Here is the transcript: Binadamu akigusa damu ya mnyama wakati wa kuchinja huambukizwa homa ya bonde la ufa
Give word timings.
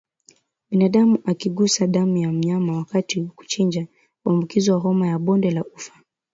Binadamu 0.69 1.19
akigusa 1.25 1.87
damu 1.87 2.17
ya 2.17 2.31
mnyama 2.31 2.77
wakati 2.77 3.19
wa 3.19 3.27
kuchinja 3.29 3.87
huambukizwa 4.23 4.79
homa 4.79 5.07
ya 5.07 5.19
bonde 5.19 5.51
la 5.51 5.63
ufa 5.65 5.93